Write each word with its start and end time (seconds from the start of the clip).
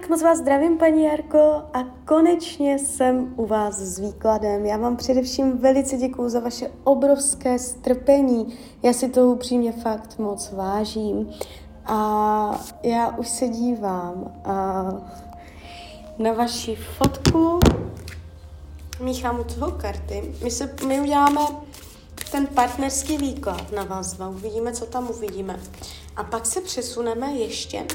Tak 0.00 0.08
moc 0.08 0.22
vás 0.22 0.38
zdravím, 0.38 0.78
paní 0.78 1.04
Jarko, 1.04 1.62
a 1.74 1.84
konečně 2.04 2.78
jsem 2.78 3.34
u 3.36 3.46
vás 3.46 3.74
s 3.74 3.98
výkladem. 3.98 4.66
Já 4.66 4.76
vám 4.76 4.96
především 4.96 5.58
velice 5.58 5.96
děkuju 5.96 6.28
za 6.28 6.40
vaše 6.40 6.70
obrovské 6.84 7.58
strpení. 7.58 8.58
Já 8.82 8.92
si 8.92 9.08
to 9.08 9.20
upřímně 9.20 9.72
fakt 9.72 10.18
moc 10.18 10.52
vážím. 10.52 11.30
A 11.86 12.64
já 12.82 13.16
už 13.16 13.28
se 13.28 13.48
dívám 13.48 14.40
a 14.44 14.84
na 16.18 16.32
vaši 16.32 16.76
fotku. 16.76 17.60
Míchám 19.02 19.40
u 19.40 19.44
toho 19.44 19.70
karty. 19.70 20.34
My, 20.44 20.50
se, 20.50 20.74
my 20.86 21.00
uděláme 21.00 21.40
ten 22.30 22.46
partnerský 22.46 23.18
výklad 23.18 23.72
na 23.72 23.84
vás 23.84 24.12
dva. 24.12 24.28
Uvidíme, 24.28 24.72
co 24.72 24.86
tam 24.86 25.10
uvidíme. 25.10 25.60
A 26.16 26.24
pak 26.24 26.46
se 26.46 26.60
přesuneme 26.60 27.32
ještě 27.32 27.86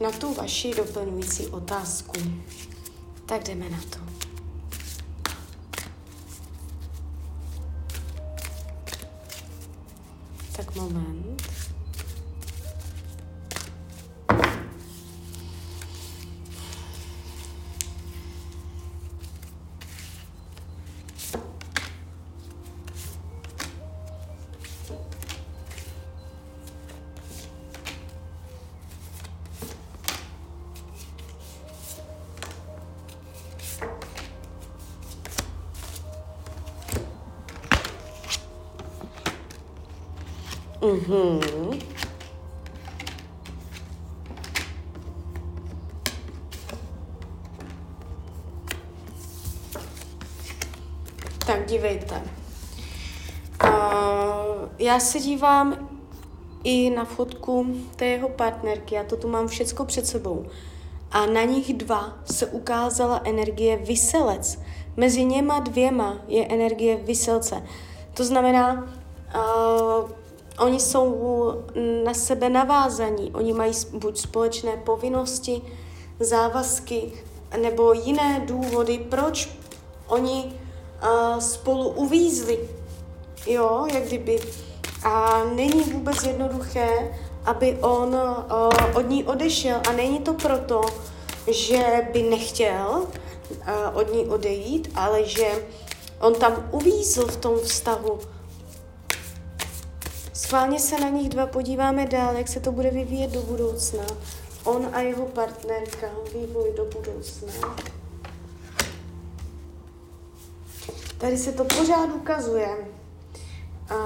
na 0.00 0.10
tu 0.10 0.34
vaši 0.34 0.74
doplňující 0.74 1.46
otázku. 1.46 2.12
Tak 3.26 3.42
jdeme 3.44 3.70
na 3.70 3.80
to. 3.90 3.98
Tak 10.56 10.74
moment. 10.74 11.49
Mhm. 40.82 41.78
Tak 51.46 51.66
dívejte. 51.66 52.22
Uh, 53.64 53.70
já 54.78 55.00
se 55.00 55.18
dívám 55.18 55.88
i 56.64 56.90
na 56.90 57.04
fotku 57.04 57.66
té 57.96 58.04
jeho 58.04 58.28
partnerky, 58.28 58.94
já 58.94 59.04
to 59.04 59.16
tu 59.16 59.28
mám 59.28 59.48
všecko 59.48 59.84
před 59.84 60.06
sebou. 60.06 60.46
A 61.10 61.26
na 61.26 61.42
nich 61.42 61.74
dva 61.74 62.18
se 62.24 62.46
ukázala 62.46 63.20
energie 63.24 63.76
vyselec. 63.76 64.60
Mezi 64.96 65.24
něma 65.24 65.58
dvěma 65.58 66.16
je 66.28 66.46
energie 66.46 66.96
vyselce. 66.96 67.62
To 68.14 68.24
znamená, 68.24 68.72
uh, 69.34 70.10
Oni 70.60 70.80
jsou 70.80 71.14
na 72.04 72.14
sebe 72.14 72.48
navázaní, 72.48 73.32
oni 73.32 73.52
mají 73.52 73.72
buď 73.92 74.18
společné 74.18 74.76
povinnosti, 74.76 75.62
závazky, 76.20 77.12
nebo 77.60 77.92
jiné 77.92 78.42
důvody, 78.46 78.98
proč 79.10 79.50
oni 80.06 80.44
uh, 80.44 81.38
spolu 81.38 81.88
uvízli. 81.88 82.68
Jo, 83.46 83.86
jak 83.94 84.02
kdyby. 84.02 84.40
A 85.04 85.44
není 85.54 85.82
vůbec 85.82 86.22
jednoduché, 86.22 87.16
aby 87.44 87.78
on 87.80 88.14
uh, 88.14 88.96
od 88.96 89.08
ní 89.08 89.24
odešel. 89.24 89.80
A 89.88 89.92
není 89.92 90.18
to 90.18 90.34
proto, 90.34 90.80
že 91.50 92.08
by 92.12 92.22
nechtěl 92.22 92.86
uh, 92.96 93.96
od 93.96 94.14
ní 94.14 94.26
odejít, 94.26 94.92
ale 94.94 95.24
že 95.24 95.66
on 96.20 96.34
tam 96.34 96.68
uvízl 96.70 97.26
v 97.26 97.36
tom 97.36 97.58
vztahu 97.58 98.18
Schválně 100.40 100.80
se 100.80 101.00
na 101.00 101.08
nich 101.08 101.28
dva 101.28 101.46
podíváme 101.46 102.06
dál, 102.06 102.36
jak 102.36 102.48
se 102.48 102.60
to 102.60 102.72
bude 102.72 102.90
vyvíjet 102.90 103.30
do 103.30 103.42
budoucna. 103.42 104.04
On 104.64 104.88
a 104.92 105.00
jeho 105.00 105.26
partnerka, 105.26 106.06
vývoj 106.34 106.72
do 106.76 106.84
budoucna. 106.84 107.52
Tady 111.18 111.38
se 111.38 111.52
to 111.52 111.64
pořád 111.64 112.14
ukazuje. 112.14 112.68
A 113.90 113.96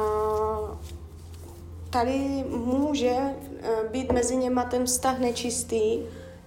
tady 1.91 2.45
může 2.49 3.11
e, 3.11 3.35
být 3.91 4.13
mezi 4.13 4.37
něma 4.37 4.65
ten 4.65 4.85
vztah 4.87 5.19
nečistý. 5.19 5.99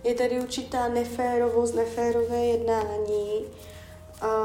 Je 0.04 0.16
tady 0.16 0.42
určitá 0.42 0.88
neférovost, 0.88 1.76
neférové 1.76 2.46
jednání. 2.46 3.46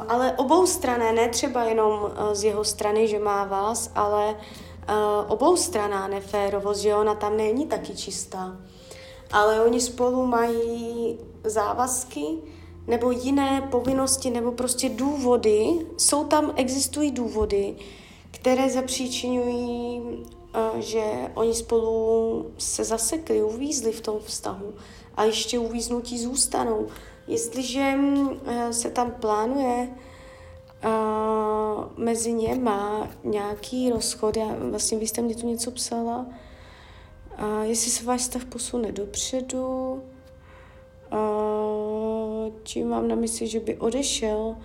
Ale 0.08 0.32
obou 0.36 0.66
strané, 0.66 1.12
ne 1.12 1.28
třeba 1.28 1.64
jenom 1.64 2.12
e, 2.14 2.34
z 2.34 2.44
jeho 2.44 2.64
strany, 2.64 3.08
že 3.08 3.18
má 3.18 3.44
vás, 3.44 3.90
ale 3.94 4.34
uh, 4.88 5.32
obou 5.32 5.56
straná 5.56 6.08
neférovost, 6.08 6.80
že 6.80 6.94
ona 6.94 7.14
tam 7.14 7.36
není 7.36 7.66
taky 7.66 7.96
čistá. 7.96 8.56
Ale 9.32 9.64
oni 9.64 9.80
spolu 9.80 10.26
mají 10.26 11.18
závazky 11.44 12.24
nebo 12.86 13.10
jiné 13.10 13.68
povinnosti 13.70 14.30
nebo 14.30 14.52
prostě 14.52 14.88
důvody. 14.88 15.86
Jsou 15.96 16.24
tam, 16.24 16.52
existují 16.56 17.10
důvody, 17.10 17.76
které 18.30 18.70
zapříčinují, 18.70 20.00
uh, 20.00 20.78
že 20.78 21.02
oni 21.34 21.54
spolu 21.54 22.46
se 22.58 22.84
zasekli, 22.84 23.42
uvízli 23.42 23.92
v 23.92 24.00
tom 24.00 24.18
vztahu 24.24 24.74
a 25.16 25.24
ještě 25.24 25.58
uvíznutí 25.58 26.18
zůstanou. 26.18 26.86
Jestliže 27.26 27.94
uh, 27.96 28.70
se 28.70 28.90
tam 28.90 29.10
plánuje 29.10 29.88
uh, 30.84 31.84
mezi 31.96 32.32
něma 32.32 33.08
nějaký 33.24 33.90
rozchod. 33.90 34.36
Já, 34.36 34.46
vlastně 34.70 34.98
vy 34.98 35.06
jste 35.06 35.22
mě 35.22 35.34
tu 35.34 35.46
něco 35.46 35.70
psala. 35.70 36.26
Uh, 37.42 37.60
jestli 37.62 37.90
se 37.90 38.04
váš 38.04 38.22
stav 38.22 38.44
posune 38.44 38.92
dopředu, 38.92 40.02
uh, 41.12 42.52
tím 42.62 42.88
mám 42.88 43.08
na 43.08 43.14
mysli, 43.14 43.46
že 43.46 43.60
by 43.60 43.76
odešel 43.76 44.56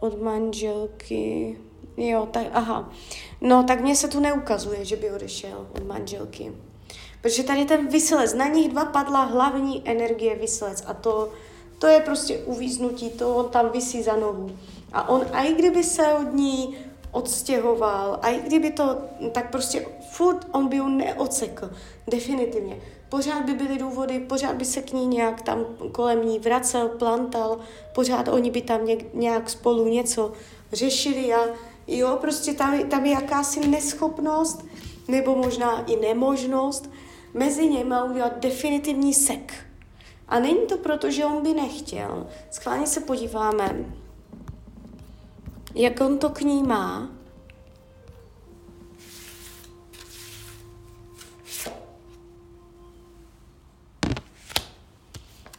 od 0.00 0.22
manželky. 0.22 1.58
Jo, 1.96 2.28
tak, 2.30 2.46
aha. 2.52 2.90
No, 3.40 3.64
tak 3.64 3.80
mně 3.80 3.96
se 3.96 4.08
tu 4.08 4.20
neukazuje, 4.20 4.84
že 4.84 4.96
by 4.96 5.10
odešel 5.10 5.66
od 5.74 5.86
manželky. 5.86 6.52
Protože 7.22 7.42
tady 7.42 7.64
ten 7.64 7.88
vyselec, 7.88 8.34
na 8.34 8.46
nich 8.46 8.68
dva 8.68 8.84
padla 8.84 9.24
hlavní 9.24 9.82
energie 9.84 10.36
vyselec 10.36 10.84
a 10.86 10.94
to, 10.94 11.32
to 11.78 11.86
je 11.86 12.00
prostě 12.00 12.38
uvíznutí, 12.38 13.10
to 13.10 13.36
on 13.36 13.48
tam 13.48 13.70
vysí 13.70 14.02
za 14.02 14.16
nohu. 14.16 14.50
A 14.92 15.08
on, 15.08 15.26
a 15.32 15.42
i 15.42 15.54
kdyby 15.54 15.84
se 15.84 16.14
od 16.14 16.34
ní 16.34 16.76
odstěhoval, 17.12 18.18
a 18.22 18.28
i 18.28 18.40
kdyby 18.40 18.70
to, 18.70 18.98
tak 19.32 19.50
prostě 19.50 19.86
furt 20.10 20.46
on 20.52 20.68
by 20.68 20.76
ju 20.76 20.88
neocekl, 20.88 21.70
definitivně. 22.08 22.80
Pořád 23.08 23.44
by 23.44 23.54
byly 23.54 23.78
důvody, 23.78 24.20
pořád 24.20 24.54
by 24.56 24.64
se 24.64 24.82
k 24.82 24.92
ní 24.92 25.06
nějak 25.06 25.42
tam 25.42 25.64
kolem 25.92 26.26
ní 26.26 26.38
vracel, 26.38 26.88
plantal, 26.88 27.58
pořád 27.94 28.28
oni 28.28 28.50
by 28.50 28.62
tam 28.62 28.80
nějak 29.14 29.50
spolu 29.50 29.88
něco 29.88 30.32
řešili 30.72 31.34
a 31.34 31.40
jo, 31.86 32.18
prostě 32.20 32.52
tam, 32.52 32.88
tam 32.88 33.06
je 33.06 33.12
jakási 33.12 33.68
neschopnost, 33.68 34.64
nebo 35.08 35.36
možná 35.36 35.84
i 35.86 35.96
nemožnost 35.96 36.90
mezi 37.34 37.68
něma 37.68 38.04
udělat 38.04 38.38
definitivní 38.38 39.14
sek. 39.14 39.65
A 40.28 40.38
není 40.38 40.66
to 40.66 40.78
proto, 40.78 41.10
že 41.10 41.24
on 41.24 41.42
by 41.42 41.54
nechtěl. 41.54 42.26
Schválně 42.50 42.86
se 42.86 43.00
podíváme, 43.00 43.94
jak 45.74 46.00
on 46.00 46.18
to 46.18 46.28
k 46.28 46.40
ní 46.40 46.62
má. 46.62 47.08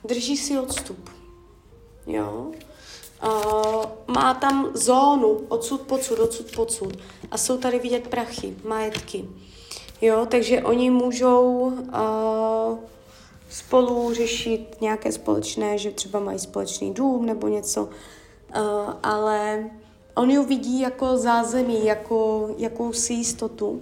Drží 0.04 0.38
si 0.38 0.60
odstup. 0.60 1.10
Jo. 2.08 2.52
Uh, 3.26 3.86
má 4.08 4.34
tam 4.34 4.72
zónu 4.74 5.30
odsud 5.30 5.82
pocud, 5.82 6.20
odsud 6.20 6.56
pocud. 6.56 6.94
A 7.32 7.38
jsou 7.38 7.58
tady 7.58 7.80
vidět 7.80 8.08
prachy, 8.08 8.58
majetky. 8.64 9.26
Jo, 10.02 10.28
takže 10.32 10.64
oni 10.64 10.90
můžou 10.90 11.44
uh, 11.52 12.80
spolu 13.58 14.14
řešit 14.14 14.78
nějaké 14.82 15.12
společné, 15.12 15.78
že 15.78 15.92
třeba 15.92 16.20
mají 16.20 16.40
společný 16.40 16.94
dům 16.94 17.26
nebo 17.26 17.48
něco, 17.48 17.84
uh, 17.84 17.90
ale 19.04 19.70
On 20.16 20.32
ji 20.32 20.46
vidí 20.46 20.80
jako 20.80 21.18
zázemí, 21.18 21.86
jako 21.86 22.50
jakousi 22.58 23.14
jistotu, 23.14 23.82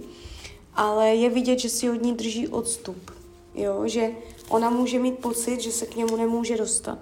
ale 0.74 1.08
je 1.08 1.30
vidět, 1.30 1.58
že 1.58 1.68
si 1.68 1.90
od 1.90 2.02
ní 2.02 2.14
drží 2.14 2.48
odstup. 2.48 3.10
Jo? 3.54 3.82
Že 3.84 4.10
ona 4.48 4.70
může 4.70 4.98
mít 4.98 5.18
pocit, 5.18 5.60
že 5.60 5.72
se 5.72 5.86
k 5.86 5.96
němu 5.96 6.16
nemůže 6.16 6.56
dostat. 6.56 6.98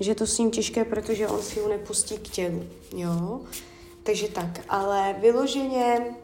Že 0.00 0.14
to 0.14 0.26
s 0.26 0.38
ním 0.38 0.50
těžké, 0.50 0.84
protože 0.84 1.28
on 1.28 1.42
si 1.42 1.60
ji 1.60 1.68
nepustí 1.68 2.16
k 2.16 2.28
tělu. 2.28 2.64
Jo? 2.96 3.40
Takže 4.02 4.28
tak, 4.28 4.60
ale 4.68 5.16
vyloženě, 5.20 6.14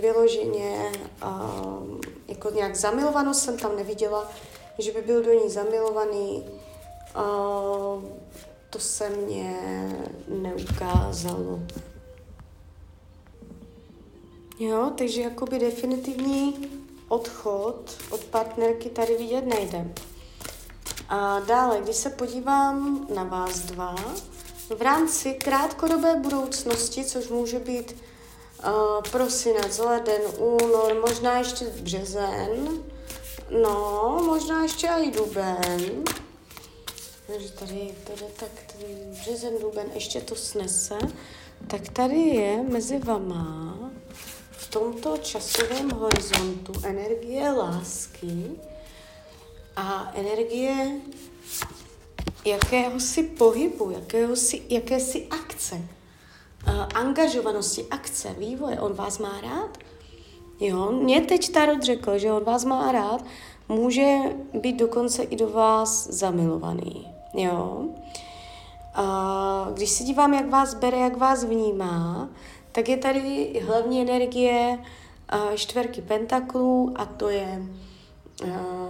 vyloženě, 0.00 0.92
uh, 1.24 2.00
jako 2.28 2.50
nějak 2.50 2.76
zamilovanost 2.76 3.42
jsem 3.42 3.58
tam 3.58 3.76
neviděla, 3.76 4.32
že 4.80 4.92
by 4.92 5.02
byl 5.02 5.22
do 5.22 5.32
ní 5.32 5.50
zamilovaný, 5.50 6.44
to 8.70 8.78
se 8.78 9.10
mně 9.10 9.56
neukázalo. 10.28 11.60
Jo, 14.58 14.92
takže 14.98 15.20
jakoby 15.20 15.58
definitivní 15.58 16.70
odchod 17.08 17.96
od 18.10 18.24
partnerky 18.24 18.88
tady 18.88 19.16
vidět 19.16 19.46
nejde. 19.46 19.92
A 21.08 21.40
dále, 21.40 21.80
když 21.82 21.96
se 21.96 22.10
podívám 22.10 23.06
na 23.14 23.24
vás 23.24 23.58
dva, 23.58 23.94
v 24.76 24.82
rámci 24.82 25.34
krátkodobé 25.34 26.16
budoucnosti, 26.16 27.04
což 27.04 27.28
může 27.28 27.58
být 27.58 27.92
uh, 27.92 29.02
prosinec, 29.10 29.78
leden, 29.78 30.22
únor, 30.38 31.00
možná 31.00 31.38
ještě 31.38 31.64
březen, 31.64 32.82
no, 33.62 34.22
možná 34.26 34.62
ještě 34.62 34.86
i 34.86 35.10
duben, 35.10 36.04
takže 37.26 37.52
tady 37.52 37.94
to 38.06 38.12
jde 38.12 38.26
tak 38.36 38.50
ten 38.66 39.10
březen, 39.10 39.52
duben, 39.60 39.86
ještě 39.94 40.20
to 40.20 40.36
snese, 40.36 40.98
tak 41.66 41.88
tady 41.88 42.18
je 42.18 42.62
mezi 42.62 42.98
vama 42.98 43.78
v 44.50 44.70
tomto 44.70 45.18
časovém 45.18 45.90
horizontu 45.90 46.72
energie 46.84 47.52
lásky 47.52 48.50
a 49.76 50.12
energie 50.14 51.00
jakéhosi 52.44 53.22
pohybu, 53.22 53.90
jakéhosi, 53.90 54.62
jakési 54.68 55.26
akce, 55.30 55.74
uh, 55.74 56.86
angažovanosti, 56.94 57.86
akce, 57.90 58.34
vývoje. 58.38 58.80
On 58.80 58.94
vás 58.94 59.18
má 59.18 59.40
rád? 59.40 59.78
Jo, 60.60 60.92
mě 60.92 61.20
teď 61.20 61.52
Tarot 61.52 61.82
řekl, 61.82 62.18
že 62.18 62.32
on 62.32 62.44
vás 62.44 62.64
má 62.64 62.92
rád, 62.92 63.24
může 63.68 64.18
být 64.60 64.76
dokonce 64.76 65.22
i 65.22 65.36
do 65.36 65.48
vás 65.48 66.06
zamilovaný. 66.06 67.08
Jo. 67.34 67.84
A 68.94 69.68
když 69.74 69.90
se 69.90 70.04
dívám, 70.04 70.34
jak 70.34 70.50
vás 70.50 70.74
bere, 70.74 70.98
jak 70.98 71.16
vás 71.16 71.44
vnímá, 71.44 72.28
tak 72.72 72.88
je 72.88 72.96
tady 72.96 73.62
hlavní 73.66 74.00
energie 74.00 74.78
čtverky 75.54 76.02
pentaklů 76.02 76.92
a 76.96 77.04
to 77.04 77.28
je 77.28 77.62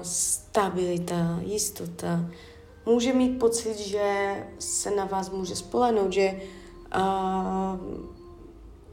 stabilita, 0.02 1.40
jistota. 1.42 2.20
Může 2.86 3.12
mít 3.12 3.38
pocit, 3.38 3.78
že 3.78 4.36
se 4.58 4.90
na 4.90 5.04
vás 5.04 5.30
může 5.30 5.56
spolehnout, 5.56 6.12
že 6.12 6.40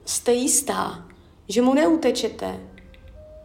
jste 0.06 0.34
jistá, 0.34 1.06
že 1.48 1.62
mu 1.62 1.74
neutečete, 1.74 2.60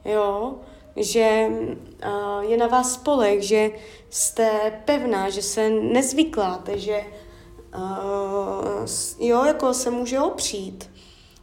jo, 0.05 0.55
že 0.97 1.47
uh, 1.49 2.41
je 2.41 2.57
na 2.57 2.67
vás 2.67 2.93
spolek, 2.93 3.41
že 3.43 3.71
jste 4.11 4.73
pevná, 4.85 5.31
že 5.31 5.43
se 5.43 5.71
nezvykláte, 5.71 6.79
že 6.79 7.05
uh, 7.75 9.29
jo, 9.29 9.45
jako 9.45 9.75
se 9.75 9.91
může 9.91 10.21
opřít. 10.21 10.91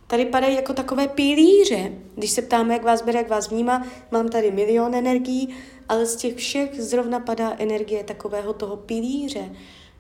Tady 0.08 0.26
padají 0.26 0.56
jako 0.56 0.74
takové 0.74 1.08
pilíře. 1.08 1.92
Když 2.16 2.32
se 2.32 2.42
ptáme, 2.42 2.74
jak 2.74 2.84
vás 2.84 3.02
bere, 3.02 3.20
jak 3.20 3.30
vás 3.30 3.50
vnímá, 3.50 3.86
mám 4.12 4.30
tady 4.30 4.52
milion 4.52 4.96
energií, 4.96 5.56
ale 5.90 6.06
z 6.06 6.16
těch 6.16 6.36
všech 6.36 6.82
zrovna 6.82 7.20
padá 7.20 7.56
energie 7.58 8.04
takového 8.04 8.54
toho 8.54 8.78
pilíře. 8.78 9.52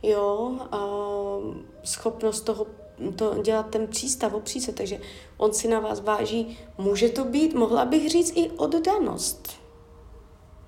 Jo, 0.03 0.51
uh, 0.73 1.55
schopnost 1.83 2.41
toho 2.41 2.67
to 3.15 3.41
dělat 3.43 3.69
ten 3.69 3.87
přístav, 3.87 4.33
opřít 4.33 4.61
se, 4.61 4.71
takže 4.71 4.99
on 5.37 5.53
si 5.53 5.67
na 5.67 5.79
vás 5.79 5.99
váží, 5.99 6.59
může 6.77 7.09
to 7.09 7.25
být, 7.25 7.53
mohla 7.53 7.85
bych 7.85 8.09
říct 8.09 8.31
i 8.35 8.49
oddanost. 8.49 9.51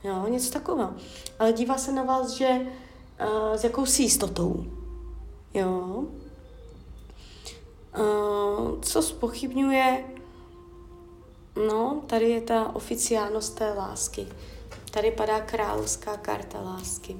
Jo, 0.04 0.28
něco 0.28 0.51
takového. 0.51 0.94
Ale 1.39 1.54
dívá 1.54 1.78
se 1.78 1.92
na 1.92 2.04
vás, 2.04 2.30
že 2.30 2.50
uh, 2.50 3.54
s 3.54 3.63
jakousi 3.63 4.04
jistotou. 4.04 4.66
Jo. 5.54 6.04
Uh, 8.00 8.81
co 8.81 9.01
spochybňuje, 9.01 10.06
no, 11.68 12.01
tady 12.07 12.30
je 12.30 12.42
ta 12.42 12.75
oficiálnost 12.75 13.56
té 13.56 13.74
lásky. 13.74 14.27
Tady 14.92 15.12
padá 15.12 15.39
královská 15.39 16.18
karta 16.18 16.62
lásky. 16.62 17.18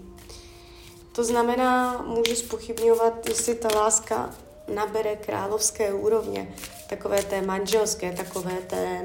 To 1.12 1.24
znamená, 1.24 2.02
může 2.02 2.36
spochybňovat, 2.36 3.30
jestli 3.30 3.56
ta 3.56 3.80
láska 3.80 4.36
nabere 4.76 5.16
královské 5.16 5.94
úrovně, 5.94 6.56
takové 6.90 7.24
té 7.24 7.42
manželské, 7.42 8.12
takové 8.12 8.58
té 8.68 9.04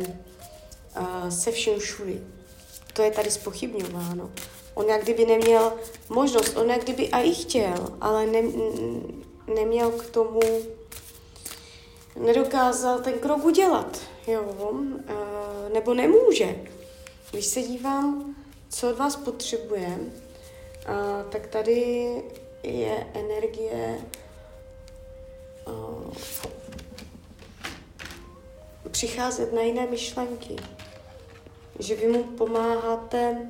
uh, 1.00 1.28
se 1.28 1.52
vším 1.52 1.78
všudy. 1.78 2.20
To 2.92 3.02
je 3.02 3.10
tady 3.10 3.30
spochybňováno. 3.30 4.30
On 4.74 4.86
jak 4.86 5.02
kdyby 5.02 5.26
neměl 5.26 5.72
možnost, 6.08 6.56
on 6.56 6.70
jak 6.70 6.82
kdyby 6.82 7.02
i 7.02 7.34
chtěl, 7.34 7.96
ale 8.00 8.26
ne, 8.26 8.42
neměl 9.54 9.90
k 9.90 10.10
tomu, 10.10 10.40
nedokázal 12.16 12.98
ten 12.98 13.18
krok 13.18 13.44
udělat, 13.44 14.00
jo, 14.26 14.42
uh, 14.42 15.72
nebo 15.72 15.94
nemůže. 15.94 16.56
Když 17.30 17.46
se 17.46 17.62
dívám, 17.62 18.36
co 18.68 18.90
od 18.90 18.98
vás 18.98 19.16
potřebuje, 19.16 19.98
uh, 19.98 21.30
tak 21.30 21.46
tady 21.46 22.06
je 22.62 23.06
energie 23.14 23.98
uh, 25.66 26.12
přicházet 28.90 29.52
na 29.52 29.62
jiné 29.62 29.86
myšlenky. 29.86 30.56
Že 31.78 31.96
vy 31.96 32.08
mu 32.08 32.24
pomáháte 32.24 33.46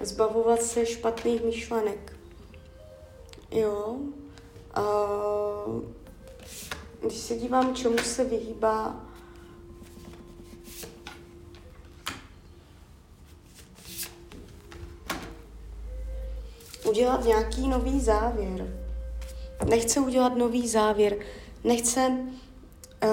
zbavovat 0.00 0.62
se 0.62 0.86
špatných 0.86 1.44
myšlenek. 1.44 2.16
Jo. 3.50 3.96
Uh, 4.78 5.82
když 7.00 7.18
se 7.18 7.34
dívám, 7.34 7.74
čemu 7.74 7.98
se 7.98 8.24
vyhýbá, 8.24 9.08
udělat 16.88 17.24
nějaký 17.24 17.68
nový 17.68 18.00
závěr. 18.00 18.84
Nechce 19.68 20.00
udělat 20.00 20.36
nový 20.36 20.68
závěr 20.68 21.16
nechce 21.68 22.08
uh, 22.08 23.08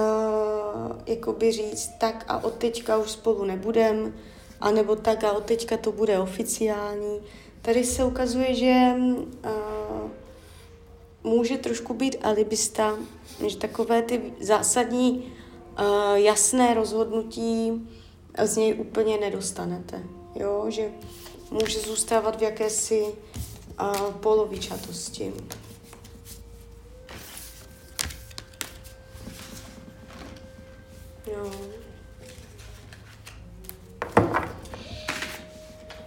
jakoby 1.05 1.51
říct 1.51 1.89
tak 1.99 2.25
a 2.27 2.43
od 2.43 2.53
teďka 2.53 2.97
už 2.97 3.11
spolu 3.11 3.43
nebudem, 3.43 4.13
anebo 4.61 4.95
tak 4.95 5.23
a 5.23 5.31
od 5.31 5.43
teďka 5.43 5.77
to 5.77 5.91
bude 5.91 6.19
oficiální. 6.19 7.19
Tady 7.61 7.83
se 7.83 8.03
ukazuje, 8.03 8.55
že 8.55 8.93
uh, 8.95 10.09
může 11.23 11.57
trošku 11.57 11.93
být 11.93 12.15
alibista, 12.23 12.97
že 13.47 13.57
takové 13.57 14.01
ty 14.01 14.33
zásadní 14.41 15.11
uh, 15.19 16.15
jasné 16.15 16.73
rozhodnutí 16.73 17.87
z 18.43 18.57
něj 18.57 18.73
úplně 18.79 19.17
nedostanete. 19.17 20.03
Jo? 20.35 20.65
Že 20.69 20.91
může 21.51 21.79
zůstávat 21.79 22.39
v 22.39 22.41
jakési 22.41 23.01
uh, 23.01 24.11
polovičatosti. 24.11 25.33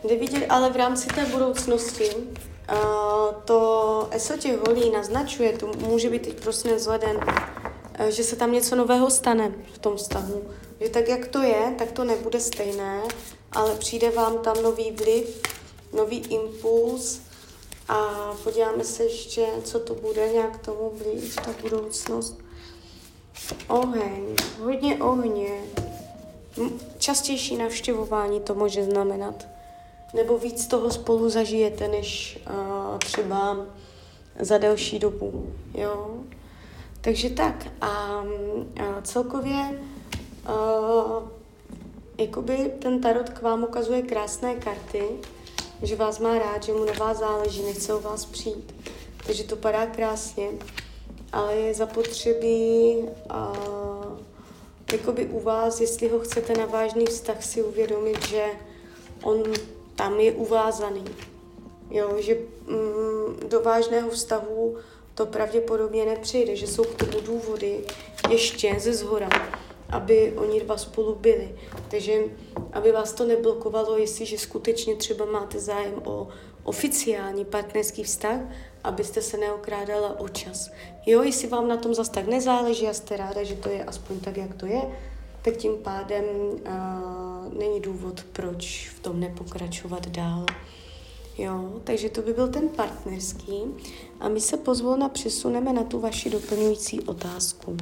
Jde 0.04 0.16
vidět, 0.16 0.46
ale 0.48 0.70
v 0.70 0.76
rámci 0.76 1.06
té 1.06 1.26
budoucnosti 1.26 2.10
uh, 2.14 3.34
to 3.44 4.08
ESO 4.10 4.36
těch 4.36 4.58
holí 4.68 4.90
naznačuje, 4.90 5.58
to 5.58 5.66
může 5.66 6.10
být 6.10 6.22
teď 6.22 6.40
prostě 6.40 6.74
vzhledem, 6.74 7.16
uh, 7.16 8.06
že 8.08 8.24
se 8.24 8.36
tam 8.36 8.52
něco 8.52 8.76
nového 8.76 9.10
stane 9.10 9.52
v 9.72 9.78
tom 9.78 9.96
vztahu. 9.96 10.44
Že 10.80 10.88
tak, 10.88 11.08
jak 11.08 11.28
to 11.28 11.42
je, 11.42 11.74
tak 11.78 11.92
to 11.92 12.04
nebude 12.04 12.40
stejné, 12.40 13.02
ale 13.52 13.74
přijde 13.74 14.10
vám 14.10 14.38
tam 14.38 14.62
nový 14.62 14.90
vliv, 14.90 15.42
nový 15.92 16.18
impuls 16.18 17.20
a 17.88 17.96
podíváme 18.44 18.84
se 18.84 19.04
ještě, 19.04 19.46
co 19.64 19.80
to 19.80 19.94
bude 19.94 20.28
nějak 20.32 20.58
tomu 20.58 20.92
blíž, 20.98 21.34
ta 21.34 21.54
budoucnost. 21.62 22.47
Oheň, 23.68 24.36
hodně 24.60 24.96
ohně. 24.96 25.60
Častější 26.98 27.56
navštěvování 27.56 28.40
to 28.40 28.54
může 28.54 28.84
znamenat. 28.84 29.46
Nebo 30.14 30.38
víc 30.38 30.66
toho 30.66 30.90
spolu 30.90 31.30
zažijete, 31.30 31.88
než 31.88 32.38
uh, 32.50 32.98
třeba 32.98 33.56
za 34.40 34.58
delší 34.58 34.98
dobu. 34.98 35.52
Jo? 35.74 36.10
Takže 37.00 37.30
tak. 37.30 37.66
A, 37.80 37.86
a 37.86 38.24
celkově 39.02 39.80
uh, 40.48 41.28
jakoby 42.18 42.72
ten 42.78 43.00
tarot 43.00 43.28
k 43.28 43.42
vám 43.42 43.62
ukazuje 43.62 44.02
krásné 44.02 44.54
karty, 44.54 45.04
že 45.82 45.96
vás 45.96 46.18
má 46.18 46.38
rád, 46.38 46.62
že 46.62 46.72
mu 46.72 46.84
na 46.84 46.92
vás 46.92 47.18
záleží, 47.18 47.62
nechce 47.62 47.94
o 47.94 48.00
vás 48.00 48.24
přijít. 48.24 48.74
Takže 49.26 49.44
to 49.44 49.56
padá 49.56 49.86
krásně 49.86 50.48
ale 51.32 51.54
je 51.56 51.74
zapotřebí 51.74 52.96
a, 53.28 53.52
jakoby 54.92 55.26
u 55.26 55.40
vás, 55.40 55.80
jestli 55.80 56.08
ho 56.08 56.18
chcete 56.20 56.54
na 56.54 56.66
vážný 56.66 57.06
vztah, 57.06 57.44
si 57.44 57.62
uvědomit, 57.62 58.28
že 58.28 58.44
on 59.22 59.42
tam 59.96 60.20
je 60.20 60.32
uvázaný. 60.32 61.04
Jo, 61.90 62.16
že 62.18 62.36
mm, 62.66 63.48
do 63.48 63.60
vážného 63.60 64.10
vztahu 64.10 64.76
to 65.14 65.26
pravděpodobně 65.26 66.04
nepřejde, 66.04 66.56
že 66.56 66.66
jsou 66.66 66.84
k 66.84 66.94
tomu 66.94 67.20
důvody 67.20 67.84
ještě 68.30 68.76
ze 68.78 68.94
zhora, 68.94 69.28
aby 69.90 70.32
oni 70.36 70.60
dva 70.60 70.76
spolu 70.76 71.14
byli. 71.14 71.58
Takže 71.90 72.22
aby 72.72 72.92
vás 72.92 73.12
to 73.12 73.24
neblokovalo, 73.24 73.98
jestliže 73.98 74.38
skutečně 74.38 74.96
třeba 74.96 75.24
máte 75.24 75.58
zájem 75.58 76.02
o 76.04 76.28
oficiální 76.68 77.44
partnerský 77.44 78.04
vztah, 78.04 78.40
abyste 78.84 79.22
se 79.22 79.36
neokrádala 79.36 80.20
o 80.20 80.28
čas. 80.28 80.70
Jo, 81.06 81.22
jestli 81.22 81.48
vám 81.48 81.68
na 81.68 81.76
tom 81.76 81.94
zase 81.94 82.10
tak 82.10 82.26
nezáleží 82.26 82.88
a 82.88 82.92
jste 82.94 83.16
ráda, 83.16 83.42
že 83.42 83.54
to 83.54 83.68
je 83.68 83.84
aspoň 83.84 84.20
tak, 84.20 84.36
jak 84.36 84.54
to 84.54 84.66
je, 84.66 84.82
tak 85.42 85.56
tím 85.56 85.72
pádem 85.82 86.24
uh, 86.24 87.58
není 87.58 87.80
důvod, 87.80 88.24
proč 88.32 88.90
v 88.96 89.00
tom 89.00 89.20
nepokračovat 89.20 90.08
dál. 90.08 90.46
Jo, 91.38 91.80
takže 91.84 92.08
to 92.08 92.22
by 92.22 92.32
byl 92.32 92.48
ten 92.48 92.68
partnerský. 92.68 93.62
A 94.20 94.28
my 94.28 94.40
se 94.40 94.56
pozvolna 94.56 95.08
přesuneme 95.08 95.72
na 95.72 95.84
tu 95.84 96.00
vaši 96.00 96.30
doplňující 96.30 97.00
otázku. 97.00 97.76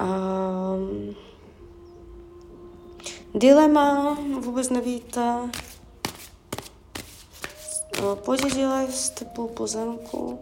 Um, 0.00 1.14
dilema, 3.34 4.18
vůbec 4.40 4.70
nevíte, 4.70 5.50
podědila 8.14 8.82
jste 8.82 9.24
půl 9.24 9.48
pozemku, 9.48 10.40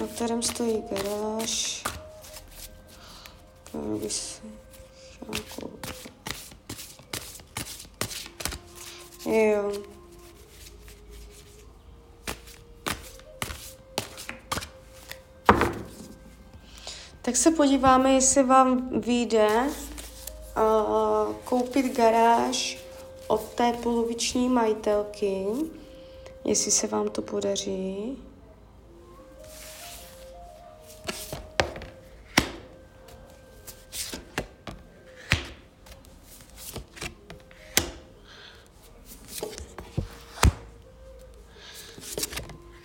na 0.00 0.06
kterém 0.06 0.42
stojí 0.42 0.82
garáž, 0.90 1.84
se 4.08 4.42
Jo. 9.26 9.72
Tak 17.22 17.36
se 17.36 17.50
podíváme, 17.50 18.12
jestli 18.12 18.42
vám 18.42 19.00
vyjde 19.00 19.48
uh, 19.60 21.34
koupit 21.44 21.96
garáž 21.96 22.78
od 23.26 23.40
té 23.54 23.72
poloviční 23.72 24.48
majitelky, 24.48 25.46
jestli 26.44 26.70
se 26.70 26.86
vám 26.86 27.08
to 27.08 27.22
podaří. 27.22 28.18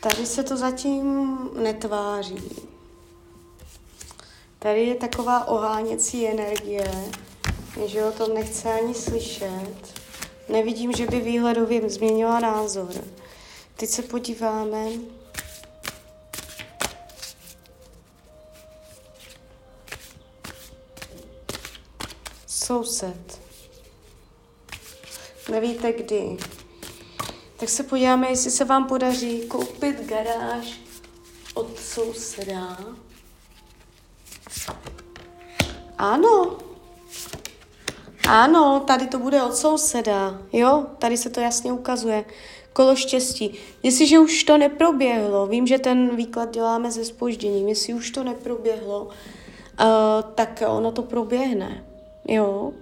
Tady 0.02 0.26
se 0.26 0.44
to 0.44 0.58
zatím 0.58 1.38
netváří. 1.64 2.70
Tady 4.60 4.86
je 4.86 4.96
taková 4.96 5.46
oháněcí 5.46 6.28
energie, 6.28 6.92
že 7.86 8.06
o 8.06 8.12
tom 8.12 8.34
nechce 8.34 8.74
ani 8.74 8.94
slyšet. 8.94 10.00
Nevidím, 10.50 10.92
že 10.92 11.06
by 11.06 11.20
výhledově 11.20 11.90
změnila 11.90 12.40
názor. 12.40 12.92
Teď 13.80 13.90
se 13.90 14.02
podíváme. 14.02 14.88
Soused. 22.48 23.42
Nevíte 25.52 25.94
kdy. 25.94 26.38
Tak 27.58 27.70
se 27.70 27.84
podíváme, 27.84 28.30
jestli 28.30 28.52
se 28.52 28.66
vám 28.66 28.88
podaří 28.88 29.48
koupit 29.48 30.06
garáž 30.06 30.80
od 31.54 31.80
souseda. 31.80 32.78
Ano. 35.98 36.58
Ano, 38.28 38.84
tady 38.88 39.08
to 39.08 39.20
bude 39.20 39.44
od 39.44 39.56
souseda. 39.56 40.42
Jo, 40.54 40.86
tady 40.98 41.18
se 41.18 41.30
to 41.30 41.40
jasně 41.40 41.72
ukazuje. 41.72 42.26
Kolo 42.74 42.96
štěstí. 42.96 43.54
Jestliže 43.84 44.20
už 44.20 44.44
to 44.44 44.58
neproběhlo, 44.58 45.48
vím, 45.48 45.68
že 45.68 45.80
ten 45.80 46.16
výklad 46.16 46.54
děláme 46.54 46.92
ze 46.92 47.06
spožděním, 47.06 47.68
jestli 47.68 47.94
už 47.94 48.12
to 48.12 48.24
neproběhlo, 48.24 49.04
uh, 49.04 49.88
tak 50.36 50.64
ono 50.68 50.92
to 50.92 51.02
proběhne. 51.02 51.84
Jo, 52.28 52.74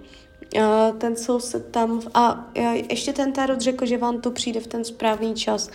uh, 0.56 0.98
ten 0.98 1.16
soused 1.16 1.70
tam, 1.70 2.02
a 2.14 2.34
uh, 2.58 2.64
ještě 2.90 3.12
ten 3.12 3.32
tarot 3.32 3.60
řekl, 3.60 3.86
že 3.86 3.98
vám 3.98 4.20
to 4.20 4.30
přijde 4.30 4.60
v 4.60 4.66
ten 4.66 4.84
správný 4.84 5.34
čas. 5.34 5.70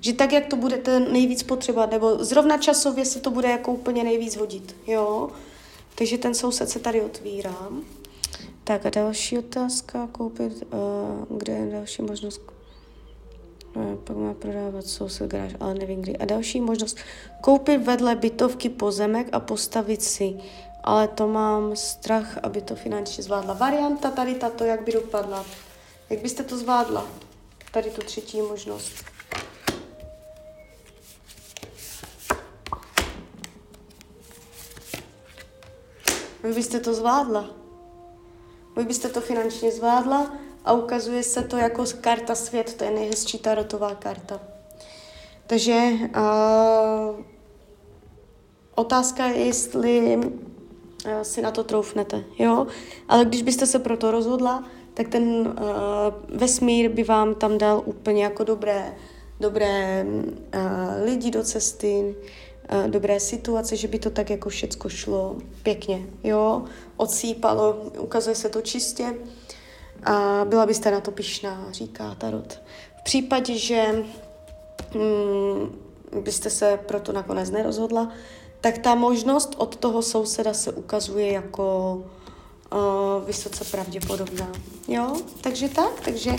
Že 0.00 0.12
tak, 0.12 0.32
jak 0.32 0.46
to 0.46 0.56
budete 0.56 1.00
nejvíc 1.00 1.42
potřebovat, 1.42 1.90
nebo 1.90 2.24
zrovna 2.24 2.58
časově 2.58 3.04
se 3.04 3.20
to 3.20 3.30
bude 3.30 3.50
jako 3.50 3.72
úplně 3.72 4.04
nejvíc 4.04 4.36
hodit. 4.36 4.76
Jo, 4.86 5.30
takže 5.94 6.18
ten 6.18 6.34
soused 6.34 6.68
se 6.68 6.78
tady 6.78 7.02
otvírá. 7.02 7.68
Tak 8.64 8.86
a 8.86 8.90
další 8.90 9.38
otázka, 9.38 10.08
koupit, 10.12 10.52
uh, 10.72 11.38
kde 11.38 11.52
je 11.52 11.72
další 11.72 12.02
možnost 12.02 12.40
No, 12.40 12.53
pak 14.04 14.16
má 14.16 14.34
prodávat 14.34 14.86
soused 14.86 15.30
garáž, 15.30 15.52
ale 15.60 15.74
nevím 15.74 16.02
kdy. 16.02 16.16
A 16.16 16.24
další 16.24 16.60
možnost, 16.60 16.98
koupit 17.40 17.78
vedle 17.78 18.16
bytovky 18.16 18.68
pozemek 18.68 19.28
a 19.32 19.40
postavit 19.40 20.02
si. 20.02 20.36
Ale 20.84 21.08
to 21.08 21.28
mám 21.28 21.76
strach, 21.76 22.38
aby 22.42 22.60
to 22.60 22.74
finančně 22.74 23.22
zvládla. 23.22 23.54
Varianta 23.54 24.10
tady 24.10 24.34
tato, 24.34 24.64
jak 24.64 24.84
by 24.84 24.92
dopadla. 24.92 25.44
Jak 26.10 26.22
byste 26.22 26.42
to 26.42 26.58
zvládla? 26.58 27.06
Tady 27.72 27.90
tu 27.90 28.00
třetí 28.00 28.42
možnost. 28.42 29.04
Vy 36.42 36.52
byste 36.52 36.80
to 36.80 36.94
zvládla. 36.94 37.50
Vy 38.76 38.84
byste 38.84 39.08
to 39.08 39.20
finančně 39.20 39.72
zvládla 39.72 40.43
a 40.64 40.72
ukazuje 40.72 41.22
se 41.22 41.42
to 41.42 41.56
jako 41.56 41.84
karta 42.00 42.34
svět, 42.34 42.74
to 42.74 42.84
je 42.84 42.90
nejhezčí 42.90 43.38
tarotová 43.38 43.94
karta. 43.94 44.40
Takže 45.46 45.90
uh, 45.92 47.24
otázka 48.74 49.26
je, 49.26 49.46
jestli 49.46 50.16
uh, 50.16 51.22
si 51.22 51.42
na 51.42 51.50
to 51.50 51.64
troufnete, 51.64 52.24
jo? 52.38 52.66
Ale 53.08 53.24
když 53.24 53.42
byste 53.42 53.66
se 53.66 53.78
pro 53.78 53.96
to 53.96 54.10
rozhodla, 54.10 54.64
tak 54.94 55.08
ten 55.08 55.24
uh, 55.24 55.54
vesmír 56.38 56.90
by 56.90 57.04
vám 57.04 57.34
tam 57.34 57.58
dal 57.58 57.82
úplně 57.84 58.24
jako 58.24 58.44
dobré, 58.44 58.94
dobré 59.40 60.06
uh, 60.06 61.04
lidi 61.04 61.30
do 61.30 61.42
cesty, 61.42 62.14
dobré 62.86 63.20
situace, 63.20 63.76
že 63.76 63.88
by 63.88 63.98
to 63.98 64.10
tak 64.10 64.30
jako 64.30 64.48
všecko 64.48 64.88
šlo 64.88 65.36
pěkně, 65.62 66.06
jo, 66.24 66.64
odsýpalo, 66.96 67.76
ukazuje 67.98 68.36
se 68.36 68.48
to 68.48 68.60
čistě 68.60 69.14
a 70.04 70.44
byla 70.44 70.66
byste 70.66 70.90
na 70.90 71.00
to 71.00 71.10
pišná, 71.10 71.66
říká 71.70 72.14
Tarot. 72.14 72.60
V 73.00 73.04
případě, 73.04 73.58
že 73.58 74.04
mm, 74.94 75.78
byste 76.22 76.50
se 76.50 76.78
proto 76.86 77.12
nakonec 77.12 77.50
nerozhodla, 77.50 78.12
tak 78.60 78.78
ta 78.78 78.94
možnost 78.94 79.54
od 79.58 79.76
toho 79.76 80.02
souseda 80.02 80.54
se 80.54 80.72
ukazuje 80.72 81.32
jako 81.32 81.94
uh, 82.72 83.26
vysoce 83.26 83.64
pravděpodobná. 83.64 84.52
Jo, 84.88 85.16
takže 85.40 85.68
tak, 85.68 86.00
takže 86.00 86.30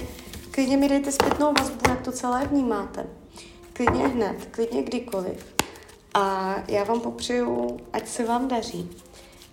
klidně 0.51 0.77
mi 0.77 0.89
dejte 0.89 1.11
zpětnou 1.11 1.53
vazbu, 1.59 1.79
jak 1.89 2.01
to 2.01 2.11
celé 2.11 2.47
vnímáte. 2.47 3.05
Klidně 3.73 4.07
hned, 4.07 4.47
klidně 4.51 4.83
kdykoliv. 4.83 5.55
A 6.13 6.55
já 6.67 6.83
vám 6.83 7.01
popřeju, 7.01 7.79
ať 7.93 8.07
se 8.07 8.25
vám 8.25 8.47
daří, 8.47 8.89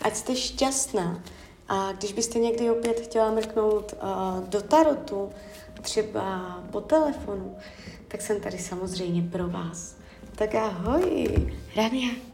ať 0.02 0.16
jste 0.16 0.37
šťastná. 0.37 1.23
A 1.73 1.93
když 1.93 2.12
byste 2.12 2.38
někdy 2.38 2.71
opět 2.71 3.00
chtěla 3.00 3.31
mrknout 3.31 3.93
uh, 3.93 4.49
do 4.49 4.62
tarotu, 4.62 5.31
třeba 5.83 6.61
po 6.71 6.81
telefonu, 6.81 7.57
tak 8.09 8.21
jsem 8.21 8.41
tady 8.41 8.59
samozřejmě 8.59 9.23
pro 9.33 9.49
vás. 9.49 9.97
Tak 10.35 10.55
ahoj, 10.55 11.29
Rania. 11.76 12.32